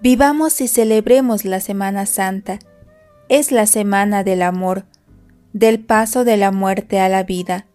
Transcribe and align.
Vivamos 0.00 0.60
y 0.60 0.68
celebremos 0.68 1.44
la 1.44 1.58
Semana 1.58 2.06
Santa. 2.06 2.60
Es 3.28 3.50
la 3.50 3.66
semana 3.66 4.22
del 4.22 4.42
amor, 4.42 4.86
del 5.52 5.80
paso 5.84 6.24
de 6.24 6.36
la 6.36 6.52
muerte 6.52 7.00
a 7.00 7.08
la 7.08 7.24
vida. 7.24 7.66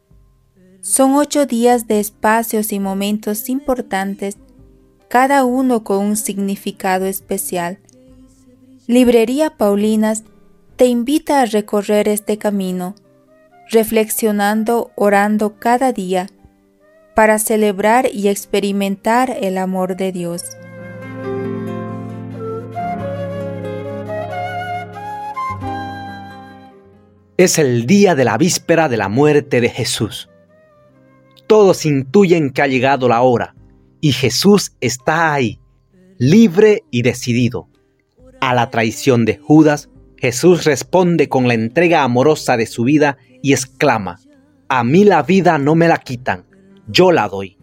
Son 0.80 1.16
ocho 1.16 1.46
días 1.46 1.86
de 1.88 2.00
espacios 2.00 2.72
y 2.72 2.80
momentos 2.80 3.50
importantes, 3.50 4.38
cada 5.14 5.46
uno 5.46 5.84
con 5.84 6.00
un 6.00 6.18
significado 6.18 7.06
especial. 7.06 7.78
Librería 8.88 9.52
Paulinas 9.52 10.24
te 10.76 10.88
invita 10.88 11.42
a 11.42 11.46
recorrer 11.46 12.08
este 12.08 12.40
camino, 12.40 12.96
reflexionando, 13.70 14.90
orando 14.96 15.60
cada 15.60 15.94
día, 15.94 16.32
para 17.14 17.38
celebrar 17.38 18.10
y 18.12 18.28
experimentar 18.28 19.38
el 19.40 19.60
amor 19.60 19.98
de 19.98 20.12
Dios. 20.12 20.46
Es 27.38 27.60
el 27.60 27.86
día 27.86 28.16
de 28.16 28.26
la 28.26 28.40
víspera 28.40 28.90
de 28.90 28.98
la 28.98 29.10
muerte 29.10 29.62
de 29.62 29.70
Jesús. 29.70 30.28
Todos 31.46 31.86
intuyen 31.86 32.50
que 32.50 32.64
ha 32.64 32.68
llegado 32.68 33.08
la 33.08 33.22
hora 33.22 33.54
y 34.04 34.12
Jesús 34.12 34.76
está 34.82 35.34
ahí, 35.34 35.62
libre 36.18 36.84
y 36.92 37.04
decidido. 37.04 37.70
A 38.42 38.54
la 38.54 38.70
traición 38.70 39.24
de 39.24 39.38
Judas, 39.38 39.90
Jesús 40.18 40.66
responde 40.66 41.30
con 41.30 41.48
la 41.48 41.54
entrega 41.54 42.04
amorosa 42.04 42.58
de 42.58 42.66
su 42.66 42.84
vida 42.84 43.18
y 43.42 43.54
exclama, 43.54 44.20
a 44.68 44.84
mí 44.84 45.06
la 45.06 45.24
vida 45.24 45.58
no 45.58 45.76
me 45.76 45.88
la 45.88 46.00
quitan, 46.00 46.44
yo 46.86 47.14
la 47.14 47.30
doy. 47.30 47.58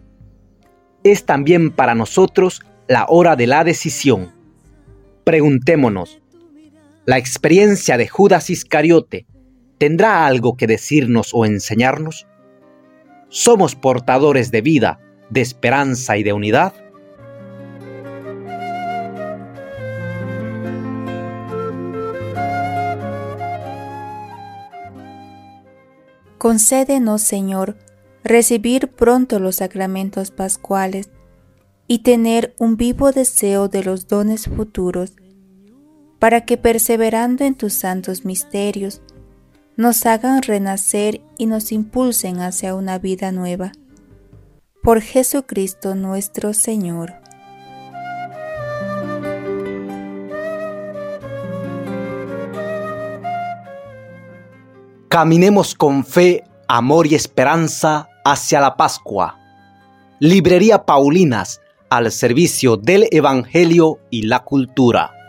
Es 1.03 1.27
también 1.27 1.69
para 1.69 1.93
nosotros 1.93 2.63
la 2.87 3.05
hora 3.07 3.35
de 3.35 3.45
la 3.45 3.63
decisión. 3.63 4.31
Preguntémonos, 5.23 6.23
¿la 7.05 7.19
experiencia 7.19 7.97
de 7.97 8.07
Judas 8.07 8.49
Iscariote 8.49 9.27
tendrá 9.77 10.25
algo 10.25 10.57
que 10.57 10.65
decirnos 10.65 11.33
o 11.35 11.45
enseñarnos? 11.45 12.25
¿Somos 13.29 13.75
portadores 13.75 14.49
de 14.49 14.61
vida, 14.61 14.99
de 15.31 15.41
esperanza 15.41 16.17
y 16.17 16.23
de 16.23 16.33
unidad? 16.33 16.73
Concédenos, 26.37 27.21
Señor, 27.21 27.77
recibir 28.23 28.89
pronto 28.89 29.39
los 29.39 29.57
sacramentos 29.57 30.31
pascuales 30.31 31.09
y 31.87 31.99
tener 31.99 32.55
un 32.57 32.77
vivo 32.77 33.11
deseo 33.11 33.67
de 33.67 33.83
los 33.83 34.07
dones 34.07 34.47
futuros, 34.47 35.13
para 36.19 36.45
que 36.45 36.57
perseverando 36.57 37.43
en 37.43 37.55
tus 37.55 37.73
santos 37.73 38.25
misterios, 38.25 39.01
nos 39.77 40.05
hagan 40.05 40.41
renacer 40.41 41.21
y 41.37 41.45
nos 41.45 41.71
impulsen 41.71 42.39
hacia 42.39 42.75
una 42.75 42.97
vida 42.97 43.31
nueva. 43.31 43.71
Por 44.83 44.99
Jesucristo 45.01 45.93
nuestro 45.93 46.55
Señor. 46.55 47.13
Caminemos 55.07 55.75
con 55.75 56.03
fe, 56.03 56.43
amor 56.67 57.05
y 57.05 57.13
esperanza 57.13 58.09
hacia 58.25 58.59
la 58.59 58.75
Pascua. 58.75 59.37
Librería 60.19 60.83
Paulinas 60.83 61.61
al 61.91 62.11
servicio 62.11 62.75
del 62.75 63.07
Evangelio 63.11 63.99
y 64.09 64.23
la 64.23 64.39
cultura. 64.39 65.20